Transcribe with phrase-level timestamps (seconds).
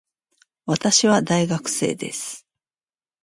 [0.65, 2.47] 私は大学生です。